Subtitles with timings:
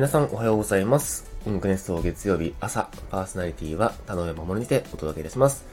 [0.00, 1.30] 皆さんおはようございます。
[1.46, 5.66] インクネスト月曜日朝、パーソナリティは田上守にてお届けいたします。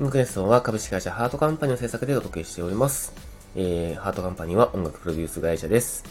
[0.00, 3.12] インクネストは株式会社ハートカンパニーの制作でお届けしております。
[3.54, 6.02] えー、ハートカンパニーは音楽プロデュース会社です。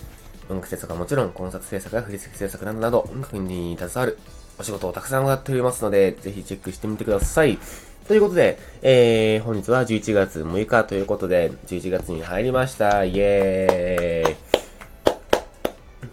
[0.49, 4.19] 音楽制作はもちろん、コンサート制作や振り付制作などなど、音楽に携わる
[4.59, 7.57] お仕事をたくさんやっておりますので、ぜひチェックしてみてください。
[8.07, 13.03] ということで、えー、本日は11月6日ということで、11月に入りました。
[13.03, 14.50] イエーイ。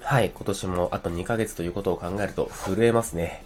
[0.09, 3.45] はい、今年もあと2ヶ月ということを考えると震えますね。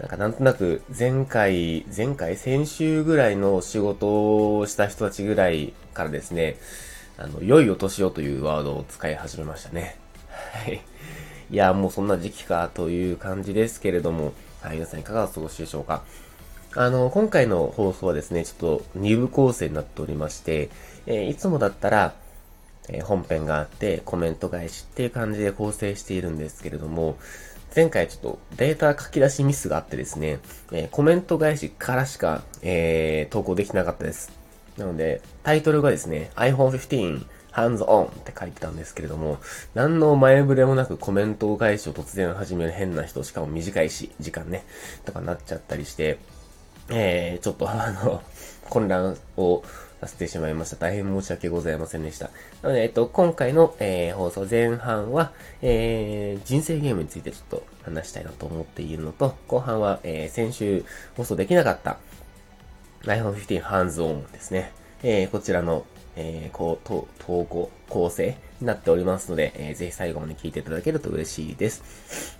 [0.00, 6.56] なんかなんとなく前回、前回、先週ぐらいの仕事をした人たちぐらいからですね、
[7.16, 9.96] あの、良いお年をというワードを使い始めましたね。
[10.64, 10.82] はい。
[11.52, 16.02] いや、もうそんな時期かという感じですけれども、はい、皆さんいかがお過ごしでしょうか？
[16.74, 20.68] あの、今回の放送はですね、ちょっと2部構成になっておりまして、
[21.06, 22.14] えー、いつもだったら、
[22.92, 27.16] え本編があってコメント返しっていう感じで構成しているんですけれども、
[27.74, 30.40] 前回ちょっとデータ書き出しミスがあってですね、
[30.72, 34.32] えコメント返しからしか、えー、投稿できなかったです。
[34.76, 39.38] なので、タイトルがですね、iPhone 15 hands on って書いてたんですけれども、
[39.74, 44.64] 何の前触れもなくコメント返しを突然始める変な人、しかも短いし、時間ね、
[45.04, 46.18] とかなっちゃったりして、
[46.88, 48.22] えー、ちょっとあの、
[48.68, 49.62] 混乱を
[50.00, 50.76] させてしまいました。
[50.76, 52.30] 大変申し訳ございませんでした。
[52.62, 60.84] なので、えっと、今回の、えー、放送前半は、えー、人生ゲームについてちょっと話したいなと思っているのと、後半は、えー、先週
[61.16, 61.98] 放送できなかった
[63.02, 64.72] iPhone 15 Hands On ですね。
[65.02, 65.84] えー、こちらの、
[66.16, 72.38] えー、こう、と、投稿、構成になっておりますので、えー、ぜひ最後まで聞いていただけると嬉しいです。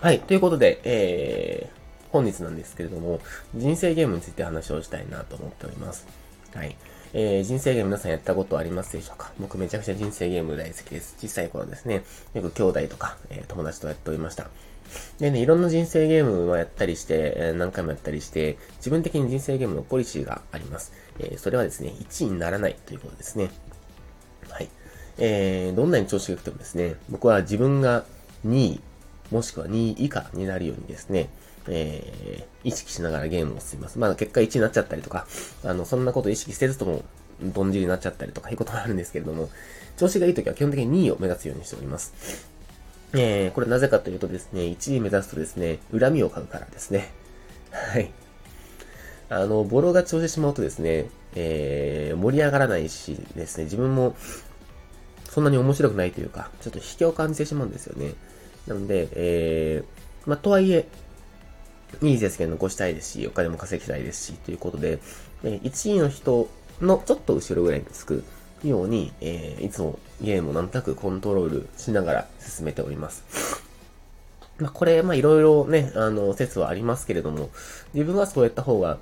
[0.00, 3.20] はい、ということで、えー、本日なんですけれども、
[3.54, 6.27] 人生ゲームについて話をしたいなと思っております。
[6.54, 6.76] はい。
[7.14, 9.32] えー、人生ゲーム皆さんやったことありますでしょうか？
[9.38, 11.16] 僕めちゃくちゃ人生ゲーム大好きです。
[11.18, 12.02] 小さい頃ですね、
[12.34, 14.48] よく兄弟とか、えー、友達とやっておりました。
[15.18, 20.92] でね、いろんな人生ゲームはやったりして、え、何回もやったりして、自分的に人生ゲームのポリシーがあります。
[21.18, 23.50] えー、それはですね、1位にならないということですね。
[24.48, 24.68] はい。
[25.18, 28.04] えー、どんなに調子が良くてもですね、僕は自分が
[28.46, 28.80] 2位、
[29.30, 31.28] もしくは2位以下になるようにですね、
[31.68, 33.98] えー、意識しながらゲームを進みます。
[33.98, 35.26] まあ結果1になっちゃったりとか、
[35.64, 37.04] あの、そんなこと意識せずとも、
[37.40, 39.48] どんじりになっちゃったりとかいうこともあるんですけれども、
[39.96, 42.48] 調子がいい時は基本的に2位を目指すようにしております。
[43.14, 47.12] えー、これなぜかというとですね、1位目指すとですね、恨みを買うからですね。
[47.70, 48.10] はい。
[49.30, 54.16] あの、ボロが調してしまうとですね、えー、盛り上がらないしですね、自分も
[55.28, 58.14] そんなに面白くないというか、ちょっと引きを感じてしまうんですよね。
[58.66, 60.86] なので、えー、まあ、とはいえ、
[62.02, 64.98] いい成績を残したいですし、お金も稼ぎたいですし、ということで、
[65.44, 66.48] え1位の人
[66.80, 68.24] のちょっと後ろぐらいにつく
[68.64, 73.62] ように、えー、いつもゲームをなんとなくコントロールしながら進めております。
[74.58, 77.50] まあ、これ、ま、いろいろね、あの、説はありますけれども、
[77.94, 78.98] 自分はそうやった方が、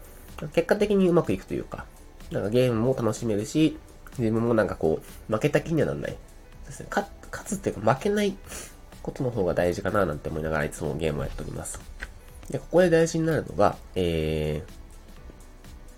[0.52, 1.86] 結果的にうまくいくというか、
[2.30, 3.78] なんかゲームも楽しめるし、
[4.18, 6.16] 自分もなんかこう、負けた気にはなんない。
[6.66, 6.88] ですね。
[6.90, 7.08] 勝
[7.44, 8.36] つっていうか負けない
[9.02, 11.80] ことの方が大事かななんて思いながらいつもゲームをやっております。
[12.50, 14.72] で、ここで大事になるのが、えー、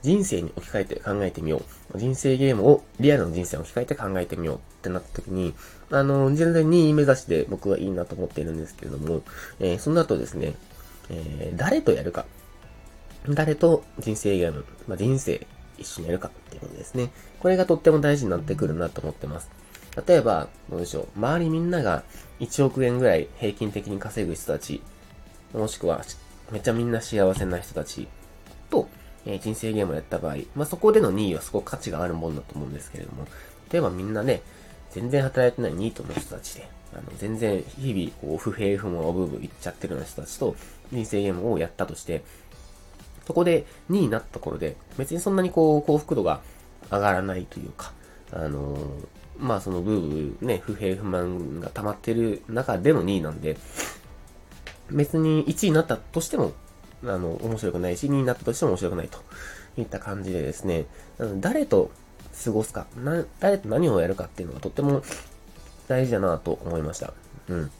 [0.02, 1.62] 人生に置き換えて考えてみよ
[1.94, 1.98] う。
[1.98, 5.54] 人生ゲームをリアルの人生に置き換えて考えてみようってなった時に、
[5.90, 9.22] あの、全然2位目指して僕はいいなと思っているんですけれども、
[9.60, 10.54] えー、その後ですね、
[11.10, 12.26] えー、誰とやるか。
[13.28, 17.10] 誰と人生ゲーム、まあ、人生一緒にやるかっていうことですね。
[17.40, 19.50] これがとっても大事になってくるなと思ってます。
[20.06, 21.08] 例えば、どうでしょう。
[21.16, 22.04] 周りみんなが
[22.40, 24.82] 1億円ぐらい平均的に稼ぐ人たち、
[25.52, 26.04] もしくは
[26.50, 28.08] めっちゃみんな幸せな人たち
[28.70, 28.88] と、
[29.26, 33.26] えー、人生ゲームをやった場合、まあ、そこでの2位はすごく価値があるもんだと思うんですけれども、
[33.70, 34.42] 例えばみんなね、
[34.90, 40.56] 全然働いてないニートの人たちで、あの、全然日々、こう、不平不満をブーブー言っちゃってるような人たちと、
[40.90, 42.22] 人生ゲームをやったとして、
[43.26, 46.40] そこで2位になったところで、別にそんなにこう、幸福度が
[46.90, 47.92] 上がらないというか、
[48.32, 48.80] あのー、
[49.38, 53.58] まあそのブーブーね、不平不満が溜まってる中での2位なんで、
[54.90, 56.52] 別に1位になったとしても、
[57.04, 59.18] あの、面白くないし、2位になったとしても面白くないと
[59.76, 60.86] いった感じでですね、
[61.40, 61.90] 誰と
[62.44, 65.02] 過ごすか、な、誰と何をやるかっていうのがとっても
[65.88, 67.12] 大事だなと思いました。
[67.48, 67.70] うん。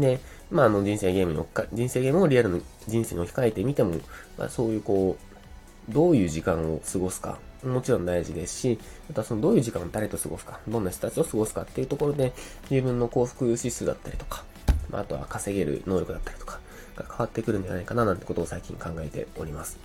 [0.00, 0.20] で、
[0.50, 3.96] まあ、あの、人生ゲームに置か、人生ゲームをリアルの人生に置き換えてみても、
[4.38, 8.78] まあ、そういうこう、どういう時間を過ごすか、もちろん大事ですし、
[9.08, 12.32] またそのどういう時間を誰と過ごすか、どんな人たちと過ごすかっていうところで、
[12.70, 14.44] 自分の幸福指数だったりとか、
[14.92, 16.60] まあ、あとは稼げる能力だったりとか、
[16.96, 19.78] が変わってくるんじゃないかななんてことを最近考えております。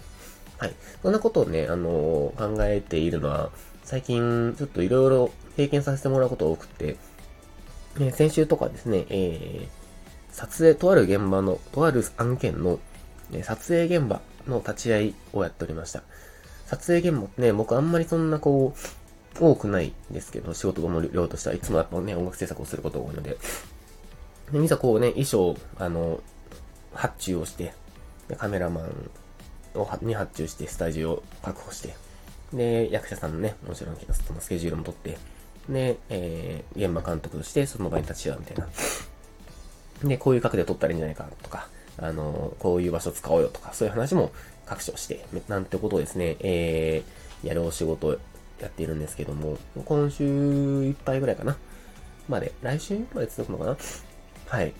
[0.57, 0.73] はい。
[1.01, 3.49] そんなことをね、あのー、考えているのは、
[3.83, 6.97] 最近ちょっといろいろ経験させてもらうことが多くて、
[7.99, 9.67] え先週とかですね、え
[10.31, 12.79] 撮影、とある現場の、とある案件の、
[13.33, 16.03] え撮影現場の立ち会いをやっておりました。
[16.65, 18.79] 撮影現場ってね、僕あんまりそんなこう、
[19.39, 23.37] 多くないですけど、仕事の量としてはいつもやっぱね、音楽制作をすることが多いので、
[24.51, 26.21] で、いざこうね、衣装、あの、
[26.93, 27.73] 発注をして、
[28.27, 29.09] でカメラマン
[29.75, 31.95] をに発注して、スタジオを確保して、
[32.53, 35.17] で、役者さんのね、もちろんそのスケジュールも取って、
[35.69, 38.67] で、えー、現場監督としてその場に立ち会うみたいな。
[40.03, 41.67] で、こういう角度で撮ったらいいんじゃないかとか、
[41.97, 44.31] あの、こういう場所使おうよとか、そういう話も
[44.65, 48.17] 各所して、なんてことをですね、えー、やるお仕事を
[48.61, 50.23] やっているんですけども、今週
[50.85, 51.57] いっぱいぐらいかな。
[52.29, 53.77] まで、来週まで続くのかな
[54.47, 54.73] はい。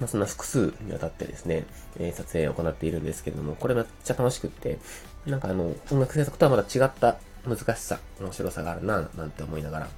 [0.00, 1.64] まあ、そんな複数にわたってですね、
[1.98, 4.78] え、撮影を行っているんですけれども、これめっちゃ楽しくって、
[5.26, 9.88] なんかあの、音楽制作とはまた違った難しさ、面白さがあるな、なんて思いながら、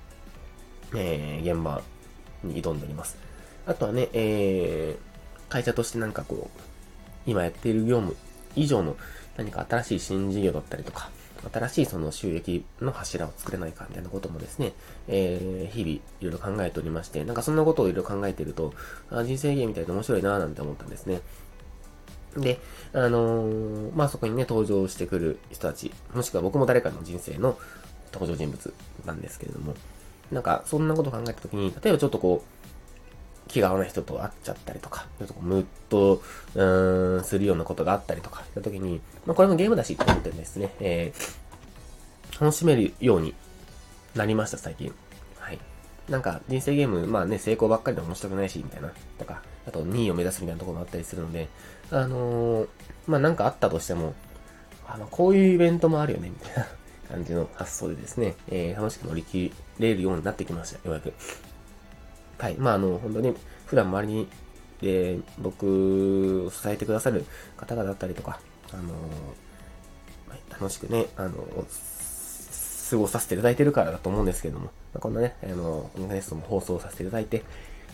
[0.95, 1.83] えー、現場
[2.45, 3.17] に挑んでおります。
[3.67, 6.61] あとはね、えー、会社としてなんかこう、
[7.27, 8.17] 今やっている業務
[8.55, 8.97] 以上の
[9.37, 11.11] 何か新しい新事業だったりとか、
[11.53, 14.73] 新しいその収益の柱を作れないかみたいなこともですね、
[15.09, 18.75] えー、日々いろいろ考えておりまして、なんかそんなことをいろいろ考えてると、
[19.11, 21.21] あ人生ゲームみたいで面白いなぁなんて思ったんですね。
[22.37, 22.59] で、
[22.93, 27.59] あのー、まあ、そこにね、登場してくる人たち、もしくは僕も誰かの人生の
[28.13, 28.75] 登場人物
[29.05, 29.75] なんですけれども、
[30.31, 32.57] なんか、そんなことを考えたときに、例えばちょっとこう、
[33.49, 36.23] 気が合わない人と会っちゃったりとか、ちょっとムッと、
[36.55, 43.35] うーん、するようなことがあったりとか、したときに、まあ、これもゲームだしって思ってですね、えー、楽しめるように
[44.15, 44.93] なりました、最近。
[45.39, 45.59] はい。
[46.09, 51.49] なんか、人生ゲーム、まあね、成功ばっかりで面白くないし、みたいな、とか、あと2位を目指すみたいなところもあったりするので、
[51.91, 52.69] あのー、
[53.07, 54.15] まあ、なんかあったとしても、
[54.89, 56.67] あの、こういうイベントもあるよね、みたいな
[57.11, 61.13] 感じの発想でですね、えー、楽しく乗り切れるようになってきました、ようやく。
[62.39, 62.57] はい。
[62.57, 63.35] まあ、あの、本当に、
[63.67, 64.29] 普段周りに、
[64.81, 67.25] で、僕を支えてくださる
[67.57, 68.41] 方々だったりとか、
[68.73, 71.33] あのー、楽しくね、あの
[72.91, 77.43] 過ごさせていただいてるからだと思うんですけども、まあ、こんなね、あの、オンネストも放送させていただいて、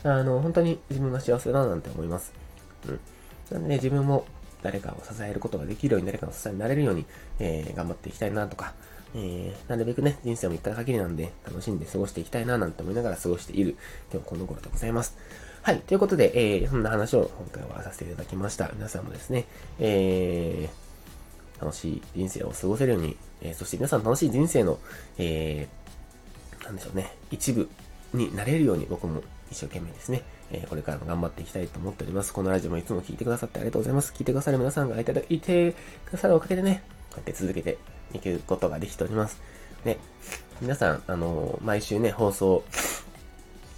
[0.04, 2.32] あの、本当に自分が幸せだななんて思います。
[2.88, 3.00] うん。
[3.50, 4.26] なんでね、自分も
[4.62, 7.06] 誰かを支えることができるように、誰かの支えになれるように、
[7.38, 8.74] えー、頑張っていきたいなとか、
[9.14, 13.76] えー、なるべくね、人生も一回限りなんで、楽しんで過ごしていきたいななんて思いながら過ごしている、
[14.12, 15.16] 今日この頃でございます。
[15.62, 15.80] はい。
[15.80, 18.70] ということで、えー、そんな話を今回はさせていただきました。
[18.74, 19.44] 皆さんもですね、
[19.78, 24.78] えー、楽しい人生を過ごせるように、えー、そして皆さん楽しい人生の、
[25.18, 27.68] えー、なんでしょうね、一部
[28.14, 32.32] になれるように僕も一生懸命ですね、え、これからも頑張っていきたいと思っております。
[32.32, 34.12] このラジオもいつも聞いてくださってありがとうございます。
[34.12, 35.72] 聞いてくださる皆さんがいていて
[36.06, 37.78] くださるおかげでね、こうやって続けて
[38.14, 39.40] いくことができております。
[39.84, 39.98] ね、
[40.60, 42.64] 皆さん、あの、毎週ね、放送、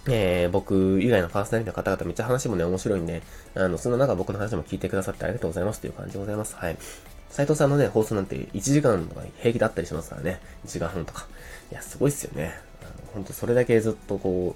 [0.07, 3.23] えー、僕以外のパーソナリティの方々めっちゃ話もね、面白いんで、
[3.55, 6.55] あの、その中僕の話も聞いてくださってありがとうございますという感じでございます。
[6.55, 6.77] はい。
[7.29, 10.39] 斉藤さんのね、放送なんて1時間とか平気だったりしますからね。
[10.65, 11.27] 1時間半とか。
[11.71, 12.53] いや、すごいっすよね。
[12.81, 14.55] あの、ほんとそれだけずっとこ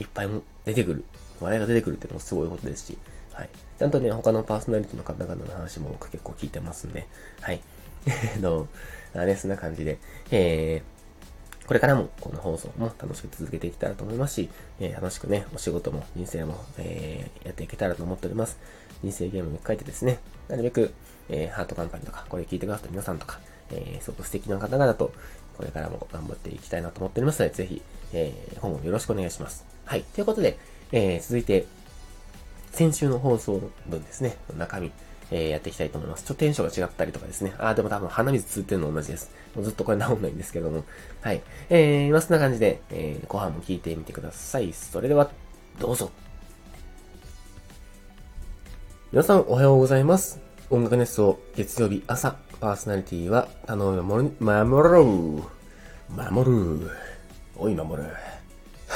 [0.00, 1.04] う、いっぱいも出てくる。
[1.40, 2.98] 笑いが出てくるっていうのもすごいことですし。
[3.34, 3.50] はい。
[3.78, 7.06] ちゃんとね、他のパーソナリティの方々の話も僕結構聞いてますんで。
[7.42, 7.60] はい。
[8.06, 8.66] えっと
[9.18, 9.98] の、あね、そんな感じで。
[10.30, 14.48] えー、これからもこの放送も楽しく続けていけたらと思いますし、
[14.80, 18.58] えー、楽しくね、お仕事も人生も、えー、やっていけたらと思っております。
[19.02, 20.92] 人生ゲームに書いてですね、なるべく、
[21.28, 25.12] えー、ハートカンパニーとか、これ聞いてくださった皆さんとか、えー、すごく素敵な方々と、
[25.56, 27.82] これからも頑張っていきたいなと思っておりますので、ぜひ、
[28.12, 29.66] えー、本をよろしくお願いします。
[29.84, 30.02] はい。
[30.02, 30.58] ということで、
[30.92, 31.66] えー、続いて、
[32.72, 34.92] 先週の放送分ですね、中身。
[35.30, 36.24] えー、やっていきたいと思います。
[36.24, 37.54] ちょっとテンションが違ったりとかですね。
[37.58, 39.30] あ、でも多分鼻水つってるの同じです。
[39.54, 40.84] もうずっとこれ治んないんですけども。
[41.20, 41.42] はい。
[41.70, 44.72] えー、まあそんな感じで、えー、後半も聞いてみてください。
[44.72, 45.30] それでは、
[45.78, 46.10] どうぞ。
[49.10, 50.40] 皆さんおはようございます。
[50.70, 55.58] 音楽熱奏月曜日朝、パーソナリティは、頼む守る、守ろう。
[56.32, 56.90] 守る。
[57.56, 58.08] おい守る。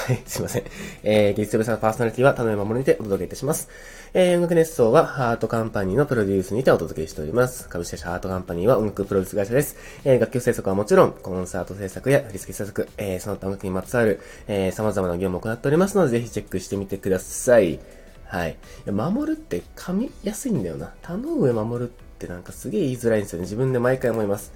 [0.02, 0.64] はい、すいません。
[1.04, 3.68] えー、月曜日さんのパーソナリティは、田上守にてお届けいたします。
[4.14, 7.68] えー、音楽熱奏は、ハートカンパニーのプロデュースにてお届けしております。
[7.68, 9.76] 株式会社ハートカンパニーは音楽プロデュース会社です。
[10.04, 14.18] えー、楽曲制作はもちろん、コンサート制作や振付制作、えー、その他音楽にまつわる、
[14.48, 17.78] えー、様々な業務を行っておりますので、ぜひチェックしてみてください。
[18.24, 18.56] はい。
[18.90, 20.92] 守るって噛みやすいんだよな。
[21.02, 23.42] 田上守るってなんかすげえ言いづらいんですよね。
[23.44, 24.52] 自分で毎回思います。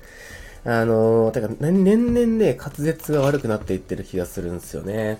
[0.65, 5.19] あのー、てか、年々ね、滑舌が悪くなっていってる気がするんですよね。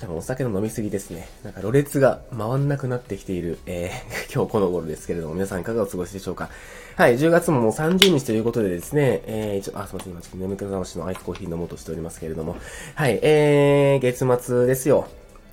[0.00, 1.26] 多分お酒の飲みすぎですね。
[1.42, 6.50] なんか、ろれつが回んなくなってきている、えー、 今日この頃ですけれども、皆さんいかがお過ごしでしょうか？
[6.96, 12.56] はい、10月ももう30日ということでですね、えー、ちょ、あ、すいません、今ちょっと眠気覚ましのアイスコーヒー飲もうとしておりますけれども、
[12.94, 15.06] はい、えー、月末ですよ。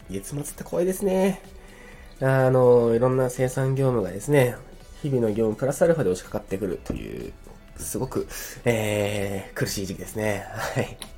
[0.09, 1.41] 月末って怖いですね。
[2.21, 4.55] あの、いろんな生産業務がですね、
[5.01, 7.31] 日々の業務プラスアルファで押しかかってくるという、
[7.77, 8.27] すごく、
[8.65, 10.45] えー、苦しい時期ですね。
[10.49, 11.12] はい。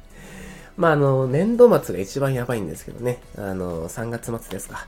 [0.77, 3.19] まあ、あの、年度末が一番やばいんですけどね。
[3.37, 4.87] あの、3月末ですか。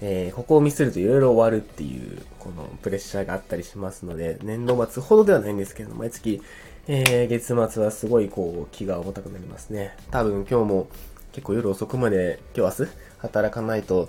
[0.00, 6.42] えー、ここをミスるといろいろ終わるっていう、このプレッシャーがあったりしますので、年度末ほどではないんですけど、毎月、
[6.86, 9.96] えー、月末はすごいこう、気が重たくなりますね。
[10.10, 10.88] 多分今日も
[11.32, 14.08] 結構夜遅くまで、今日明日、働かないと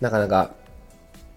[0.00, 0.52] なかなか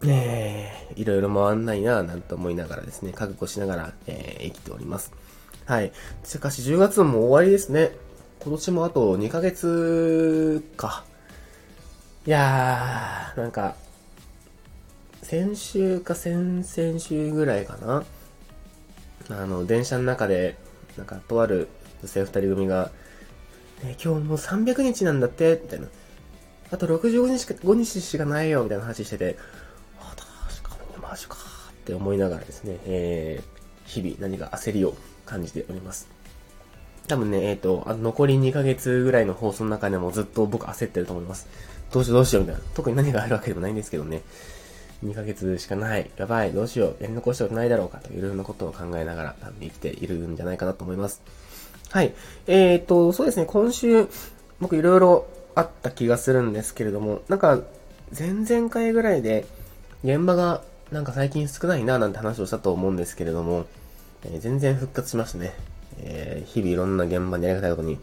[0.03, 5.13] えー、いろいろ回んないなぁなんて思いながらですね、覚悟しながら、えー、生きております。
[5.65, 5.91] はい。
[6.23, 7.91] しかし10月も終わりですね。
[8.43, 11.05] 今年もあと2ヶ月か。
[12.25, 13.75] いやー、なんか、
[15.21, 18.03] 先週か先々週ぐらいかな。
[19.29, 20.57] あの、電車の中で、
[20.97, 21.67] なんか、とある
[22.01, 22.89] 女性二人組が、
[23.83, 25.87] ね、今日もう300日なんだって、みたいな。
[26.71, 29.37] あと65日しか、5日しかないよ、みたいな話してて、
[29.99, 31.37] 確かにマジか
[31.69, 34.95] って思いながらですね、えー、日々何か焦りを
[35.27, 36.20] 感じております。
[37.11, 41.45] 多分ね、えっ、ー、と、あ残り2ヶ月ぐらいの放送の中でもずっと僕焦ってると思います。
[41.91, 42.61] どうしようどうしようみたいな。
[42.73, 44.21] 特に何があるわけでもないんですけどね。
[45.03, 46.09] 2ヶ月しかない。
[46.15, 46.53] やばい。
[46.53, 47.03] どうしよう。
[47.03, 51.21] やり残したことないだろうかといろいろなことを考えながら多分生きているんじゃないかなと思います。
[51.89, 52.13] はい。
[52.47, 53.45] えっ、ー、と、そうですね。
[53.45, 54.07] 今週、
[54.61, 57.59] 僕いろいろあった気がするんですけれども、なんか、
[58.17, 59.45] 前々回ぐらいで、
[60.05, 60.61] 現場が
[60.93, 63.65] なんか最近少ないななんて話をしたと思うんですけれども、
[64.23, 65.53] えー、全然復活しましたね。
[66.01, 67.99] えー、日々いろんな現場にやりがたいことに、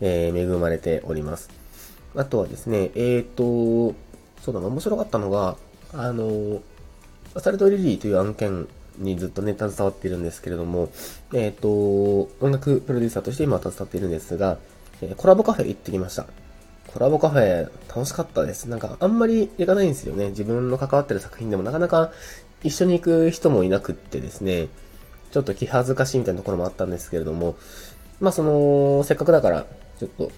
[0.00, 1.50] えー、恵まれております。
[2.14, 3.94] あとはですね、えーと、
[4.42, 5.56] そうだな、面白かったのが、
[5.92, 6.60] あの、
[7.34, 8.68] アサルトリリーという案件
[8.98, 10.90] にずっとね、携わっているんですけれども、
[11.32, 11.68] えっ、と、
[12.40, 14.58] 音楽プロデューサーとして今携わっているんですが、
[15.00, 16.26] えコラボカフェ行ってきました。
[16.92, 18.66] コラボカフェ楽しかったです。
[18.66, 20.30] なんかあんまり行かないんですよね。
[20.30, 22.12] 自分の関わってる作品でもなかなか
[22.62, 24.68] 一緒に行く人もいなくってですね、
[25.32, 27.56] ちょっと気恥ずかしいみたいなところもあったんですけれども、
[28.20, 29.66] まあその、せっかくだから、
[29.98, 30.30] ちょっと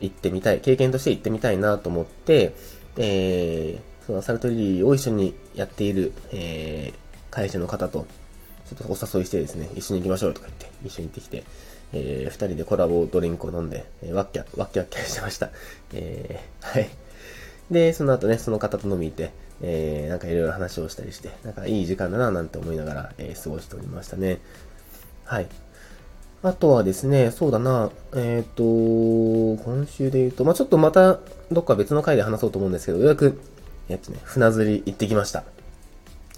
[0.00, 2.54] 行ってみたい、経験として行ってみたいなと思って、
[2.96, 8.06] えー、そのサルトリリーを一緒にやっている、えー、会社の方と、
[8.68, 11.44] ちょっとお誘いしてですね、一緒に行きましょうとか言って、一緒に行ってきて、
[11.92, 15.50] えー、二人でコラボドリンクを飲んで、えー、ワッキャ、ワッキャッキャしてました。
[15.92, 16.88] えー、はい。
[17.70, 19.30] で、その後ね、その方と飲みに行って、
[19.62, 24.38] えー、なんかいろいろ話をしたりして、なんかいい時間だななんて思いながら、えー、過ごしておりましたね。
[25.24, 25.48] はい。
[26.42, 31.18] あとはですね、そうだな、えっ、ー、と、今週で言うと、まあちょっとまた
[31.50, 33.40] どっか別の回で話そうと思うんですけど、ようやく、
[33.88, 35.42] えっとね、船釣り行ってきました。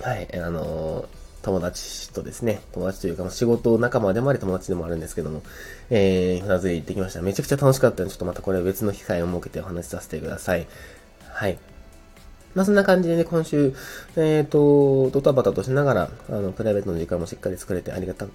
[0.03, 1.05] はい、あの
[1.43, 5.43] 友達とですね、友達というか、仕事仲間でもあり友達でもあるんですけども、
[5.91, 7.21] えー、船釣り行ってきました。
[7.21, 10.67] めちゃくちゃ楽しかったので、ちょっとまたこれ別の機会を設けてお話しさせてください。
[11.29, 11.59] はい。
[12.55, 13.75] まあ、そんな感じでね、今週、
[14.17, 18.29] えっ、ー、と、ドタバタとしながら、あの、プライベートの時間もしっかり作れてありがたい、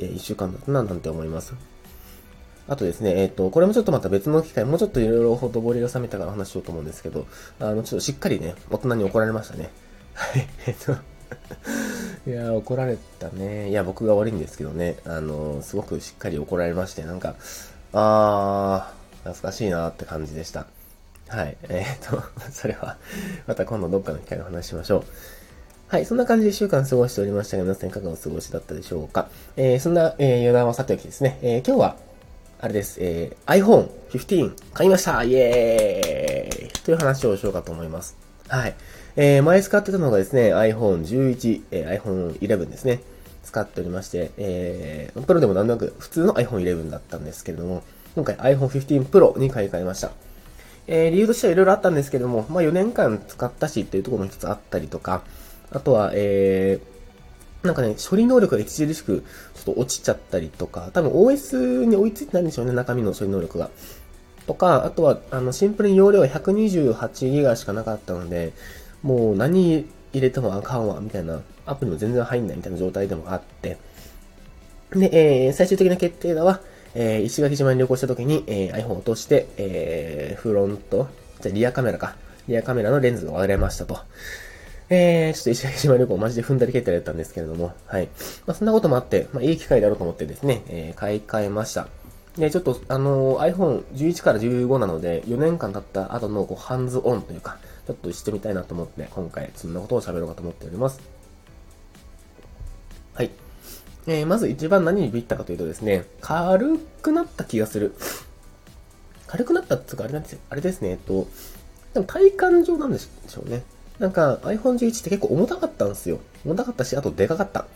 [0.00, 1.54] え一週間だったな、なんて思います。
[2.66, 7.26] あとですね、えっ、ー、と、これもちょっとまた別の機会、もうちょっといろいろほとぼりが冷めたから話しようと思うんですけど、
[7.60, 9.70] あの、ちょっとしっかりね、大人に怒られましたね。
[10.14, 10.92] はい、えっと、
[12.26, 13.70] いや、怒られたね。
[13.70, 14.96] いや、僕が悪いんですけどね。
[15.04, 17.34] あの、すごくしっかり怒られまして、なんか、
[17.92, 20.66] あー、懐かしいなって感じでした。
[21.28, 21.56] はい。
[21.64, 22.96] えー、っと、 それは、
[23.46, 25.04] また今度どっかの機会で話しましょう。
[25.88, 26.06] はい。
[26.06, 29.28] そんな感じで1週間過ごしておりましたが、皆さんいかがお過ごしだったでしょうか？
[29.56, 31.38] えー、そんな、えー、余談はさておきですね。
[31.42, 31.96] えー、今日は、
[32.60, 32.98] あれです。
[33.00, 38.16] えー、iPhone 15買いましたイエーイという話をしようかと思います。
[38.48, 38.74] はい。
[39.16, 43.00] えー、前使ってたのがですね、iPhone 11、えー、iPhone 11ですね。
[43.44, 47.82] 使っておりまして、えー、プロでもなんとなく普通の iPhone 11だったんですけれども、
[48.14, 50.10] 今回 iPhone 15 Pro に買い替えました。
[50.86, 55.22] えー、理由としてはいろいろあったんですけども、まあ4年間使ったしっていうところも一つあったりとか、
[55.70, 59.24] あとは、えー、なんかね、処理能力が著しく
[59.54, 63.70] ちょっと落ちちゃったりとか、多分 OS に追いついてないんでしょうね、中身の処理能力が。
[64.46, 68.52] とか、あとは、あの、シンプルに容量が 128GB しかなかったので、
[69.02, 73.78] もう何入れてもあかんわ、みたいな、アプリも全然入んないみたいな状態でもあって、
[74.90, 76.60] で、えー、最終的な決定だは、
[76.94, 81.08] えー、石垣島に旅行した時に、えー、iPhone を落として、えー、フロント、
[81.40, 82.16] じゃリアカメラか。
[82.48, 83.98] リアカメラのレンズが割れましたと。
[84.90, 88.08] えー、ちょっと石垣島旅行マジで踏んだり蹴ったりだったんですけれども、はい。
[88.46, 91.88] まあ、そんなこともあって、まあ、いい機会だろうと思ってですね、えー、買い替えました。
[92.36, 101.13] で、ちょっと、あのー、iPhone 11から15なので、4年間経った後の、こう、ハンズオンというか、ちょっとしてみたいなと思って、今回そんなことを喋ろうかと思っております。
[104.06, 107.94] えー、まず一番何にビビったかというとですね、軽くなった気がする。
[109.26, 110.38] 軽くなったっていうか、あれなんですよ。
[110.50, 111.26] あれですね、えっと、
[111.94, 113.64] でも体感上なんでしょうね。
[113.98, 116.18] なんか iPhone 11って結構重たかったんですよ。
[116.44, 117.66] 重たかったし、あとでかかった。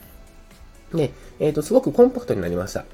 [0.92, 2.84] で、えっ、ー、と、すごくコンパクトになりました。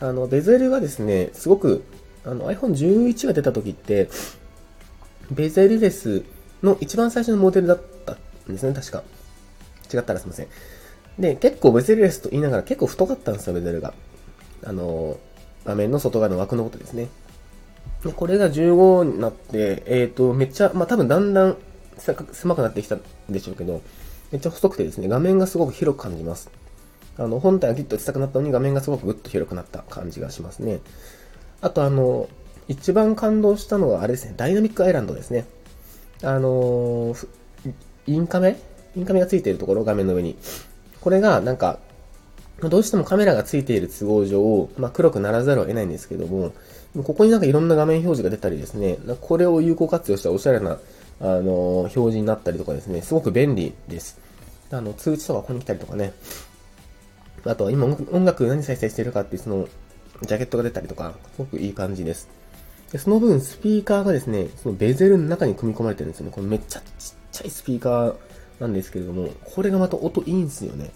[0.00, 1.82] あの、ベゼルがですね、すごく、
[2.24, 4.08] あの iPhone 11が出た時って、
[5.30, 6.24] ベゼルレス
[6.62, 8.18] の一番最初のモデルだったん
[8.52, 9.02] ですね、確か。
[9.92, 10.48] 違ったらすいません。
[11.18, 13.94] で、結構ベゼルレスと言いながら結構太かったんですよ、ベゼルが。
[14.64, 15.18] あの、
[15.64, 17.08] 画面の外側の枠のことですね。
[18.04, 21.56] で、これが15になって、えっ、ー、と、めっちゃ、まあ、多分だんだん
[22.32, 23.82] 狭くなってきたんでしょうけど、
[24.32, 26.50] めっちゃ細くてですね、画面がすごく広く感じます。
[27.18, 30.80] あの、本体はギュッと小さくなったのに画面がすごくぐっと広くなった感じがしますね。
[31.60, 32.28] あとあの、
[32.68, 35.44] 一番感動したのはあれですね、ダイナミックアイランドですね。
[36.22, 37.14] あの
[38.06, 38.58] インカメ？
[38.94, 40.36] インカメがついているところ、画面の上に。
[41.00, 41.78] これがなんか、
[42.60, 46.52] どうしてもカメラがついている都合上、まあ、黒くならざるを得ないんですけども、
[47.04, 50.78] ここになんかいろんな画面表示が出たりですね、これを有効活用したおしゃれな、
[51.20, 54.18] あの表示になったりとかですね、すごく便利です。
[54.70, 56.12] あの、通知とかここに来たりとかね。
[57.44, 59.68] あとは今音楽何再生してるかっていうその、
[60.22, 62.28] ジャケットが出たりとか、すごくいい感じです。
[62.92, 66.32] でその分、スピーカーがですね、そのベゼルの中に組み込まれてるんですよね。
[66.32, 68.14] これめっちゃちっちゃいスピーカー
[68.60, 70.90] なんですけれども、これがまた音いいんですよね。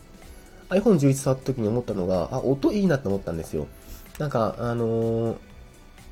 [0.68, 3.66] iPhone 11触った時に思ったのが、あ、音いいなって思ったんですよ。
[4.18, 5.36] なんか、あのー、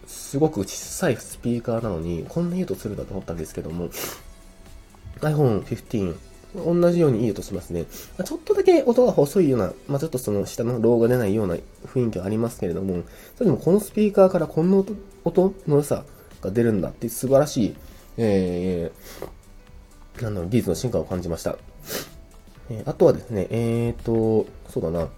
[0.06, 3.90] すごく小さいスピーカーなのに、こんないい音するんだと思ったんですけども、
[5.20, 6.14] iPhone 15、
[6.54, 7.84] 同じようにいい音しますね。
[8.24, 11.56] ちょっとだけ音が細いような、まあ、ちょっとその下のローが出ないような
[11.86, 13.02] 雰囲気はありますけれども、
[13.36, 14.94] それでもこのスピーカーからこんな音
[15.24, 16.04] 音の良さ
[16.40, 17.76] が出るんだって素晴らしい、
[18.16, 19.26] えー、
[20.20, 21.56] なんだろう、技術の進化を感じました。
[22.70, 25.08] えー、あとはですね、えーと、そうだな。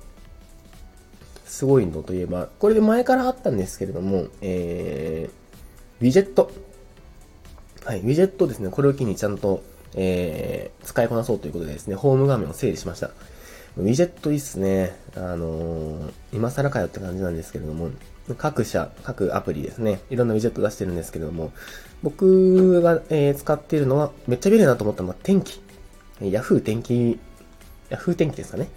[1.47, 6.51] すごいのといえば、これで前からあったんですけれども、えー、ウィジェット。
[7.85, 8.71] はい、ウィジェットですね。
[8.71, 9.63] これを機にちゃんと、
[9.95, 13.11] えー、使いこなそうということでですね、ホーム画面を整理しました。
[13.76, 14.97] ウィジェットいいっすね。
[15.15, 17.91] あのー、今更かよって感じなんですけれども、
[18.39, 21.52] 各社、各アプリですね、いろんなウィジェット出してるんですけれども、
[22.04, 25.58] 僕が、えー、使っているのは、めっちゃ便利だなと思ったのは天気。
[26.21, 27.19] Yahoo 天気、
[27.88, 28.69] Yahoo 天気ですかね。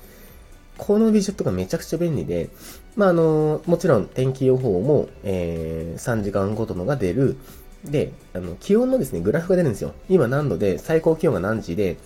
[0.77, 2.49] このウィジェットがめちゃくちゃ便利で、
[2.95, 7.35] まあ、あの、もちろん天気予報も、えー、3時間ごとのが出る。
[7.83, 9.93] で、あの、気温のですね、グラフが出るんですよ。
[10.07, 11.97] 今何度で、最高気温が何時で、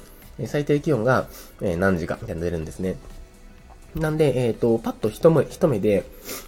[0.47, 1.27] 最低気温が、
[1.61, 2.95] えー、何時か、みたいなの出るんですね。
[3.93, 6.03] なんで、えっ、ー、と、パッと一目、一目で、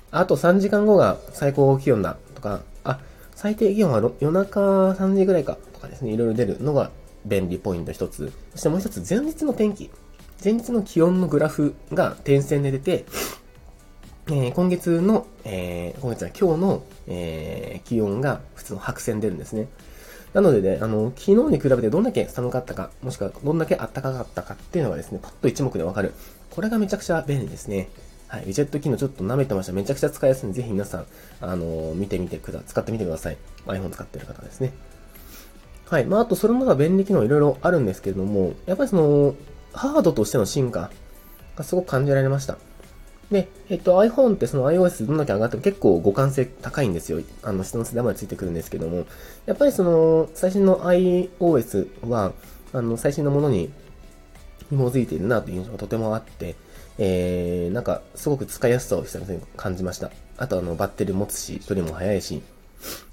[0.09, 2.61] あと3時間後が最高気温だとか、
[3.43, 6.91] 最低気温は夜中3時ぐらいかとかですね、いろいろ出るのが
[7.25, 8.31] 便利ポイント一つ。
[8.53, 9.91] そしてもう一つ、前日の天気。
[10.41, 13.03] 前日の気温のグラフが点線で出て、
[14.27, 19.67] えー、今月の、えー、今月は今日の、えー、気温が普通の白線出るんですね。
[20.33, 26.13] なのでね、あの、昨日に比べてどんだけ寒かったか、もしくはどんだけ暖かかったかっていうのがですね、パッと一目でわかる。
[26.49, 27.89] これがめちゃくちゃ便利ですね。
[28.33, 28.45] はい。
[28.45, 29.73] ウィジェット機能ちょっと舐めてました。
[29.73, 31.05] めちゃくちゃ使いやすいんで、ぜひ皆さん、
[31.39, 33.37] あのー、見てみてください、使ってみてください。
[33.67, 34.73] iPhone 使ってる方ですね。
[35.85, 36.05] はい。
[36.05, 39.35] まあ、あと、それも便利機能いろいろあるんですけれども、やっぱりその、
[39.71, 40.89] ハードとしての進化
[41.55, 42.57] がすごく感じられました。
[43.29, 47.21] で、えっと、iPhone ってその iOS どんだけ上がっても結構互換性高いんですよ。
[47.43, 49.05] あの、下の世代までついてくるんですけども、
[49.45, 52.33] やっぱりその、最新の iOS は、
[52.73, 53.71] あの、最新のものに
[54.71, 56.55] 紐づいているなという印象がとてもあって、
[56.99, 60.11] えー、なんか、すごく使いやすさを久々に感じました。
[60.37, 62.41] あと、あの、バッテリー持つし、処理も早いし、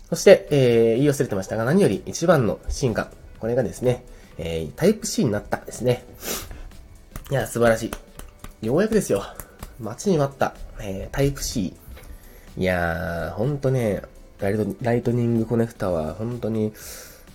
[0.09, 3.11] そして、えー、言い忘れてましたが、何より一番の進化。
[3.38, 4.05] これがですね、
[4.38, 6.05] えー、タイプ C になったですね。
[7.31, 7.90] いや、素晴らし
[8.62, 8.66] い。
[8.66, 9.23] ようやくですよ。
[9.79, 11.75] 待ちに待った、えー、タイプ C。
[12.57, 14.03] いやー、ほんとね、
[14.40, 16.73] ライトライトニングコネクタは本当に、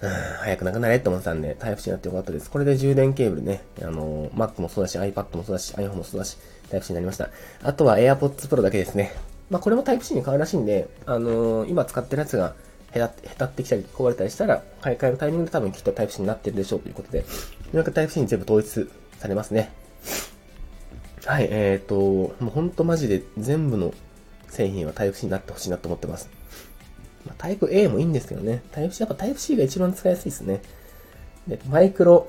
[0.06, 2.50] うん、早くなくなれって思ってたんで、タイプ C になってよかったです。
[2.52, 6.38] これで充電ケーブルね、あの、Mac もそうだし、iPad もそうだし、iPhone もそうだし、
[6.70, 7.30] タイプ C になりました。
[7.64, 9.14] あとは AirPods Pro だけですね。
[9.50, 12.56] まあ、これもタイプ C に変わるらしいんで、あのー、今使ってるやつが、
[12.92, 17.26] へたって、ってきたり、壊れたりしたら、買い替えるタイミングで多分きっとタイプ C になってるでしょうということで、よ
[17.74, 18.90] うやくタイプ C に全部統一
[19.20, 19.72] されますね。
[21.26, 23.94] はい、えーと、もうほんとマジで全部の
[24.50, 26.30] 製品はタイプ C になってほしいなと思ってます。
[27.26, 28.62] まあ、タイプ A もいいんですけどね。
[28.72, 30.62] タイプ C、やっぱタイプ C が一番使いやすいですね。
[31.48, 32.28] で、マイクロ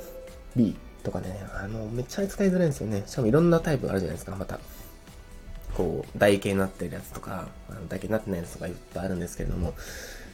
[0.54, 3.02] B とかね、あの、めっちゃ使いづらいんですよね。
[3.06, 4.58] しかもいろんなタイプあるじゃないですか、また。
[5.76, 9.74] こう、台形になってるやつとか、あの台形になってないやつとかいっぱいあるんですけれども、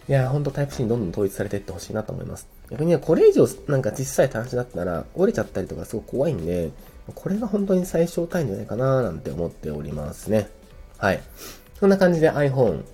[0.08, 2.48] いや、ほんとタイプ C にどんどん統一されていってほしいなと思います。
[2.70, 6.70] 逆にこれ以上なんか小さい端子だったら折れちゃったりとかすごく怖いんで、
[7.14, 10.48] これが本当に最小単位じゃないかななんて思っておりますね。
[10.98, 11.20] はい。
[11.78, 12.84] そんな感じで iPhone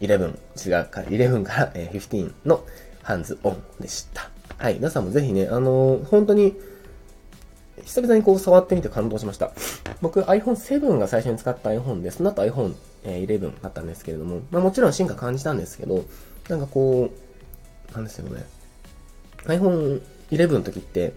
[0.00, 2.64] 11、違うか、11から15の
[3.02, 4.30] ハンズオンでした。
[4.58, 4.74] はい。
[4.74, 6.54] 皆さんもぜひね、あのー、本当に、
[7.84, 9.52] 久々にこう触ってみて感動しました。
[10.00, 16.04] 僕 iPhone7 が最初に使った iPhone で、その後 iPhone11 だったんですけれども、まあもちろん進化感じたんですけど、
[16.48, 17.10] なんかこ
[17.90, 18.44] う、なんですよね。
[19.44, 21.12] iPhone11 の時って、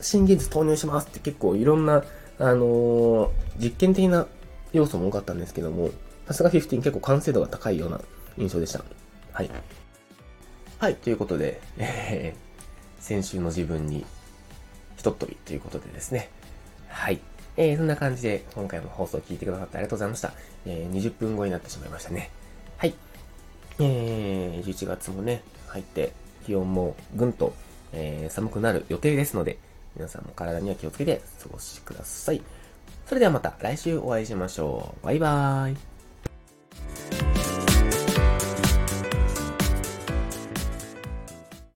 [0.00, 2.04] 新技術投入しますって結構いろんな、
[2.38, 4.26] あのー、実験的な
[4.72, 5.90] 要素も多かったんですけども、
[6.26, 8.00] さすが15結構完成度が高いような
[8.36, 8.84] 印象でした。
[9.32, 9.50] はい。
[10.78, 14.04] はい、ということで、えー、先週の自分に
[14.96, 16.30] ひとっ飛びということでですね。
[16.88, 17.20] はい。
[17.56, 20.32] えー、そんな感じで今回も放送を聞いてくださってありがとうございました。
[20.66, 22.30] えー、20分後になってしまいましたね。
[22.76, 22.94] はい。
[23.80, 26.12] えー、11月もね、入って
[26.46, 27.54] 気温もぐんと、
[27.92, 29.58] えー、寒くなる予定ですので、
[29.96, 32.42] 皆さんも体には気をつけて過ごしください。
[33.06, 35.06] それではまた来週お会いしましょう。
[35.06, 37.33] バイバーイ。